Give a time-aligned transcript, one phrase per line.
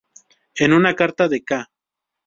[0.55, 1.63] En una carta de ca.